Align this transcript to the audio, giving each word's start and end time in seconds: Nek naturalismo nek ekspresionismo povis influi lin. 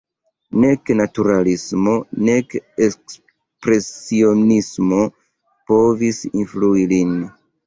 Nek 0.61 0.91
naturalismo 1.01 1.93
nek 2.29 2.55
ekspresionismo 2.87 5.03
povis 5.71 6.23
influi 6.43 6.89
lin. 6.95 7.15